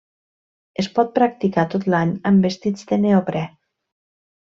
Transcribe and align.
Es 0.83 0.87
pot 0.95 1.11
practicar 1.19 1.67
tot 1.75 1.87
l'any 1.95 2.17
amb 2.33 2.49
vestits 2.51 2.91
de 2.93 3.01
neoprè. 3.07 3.47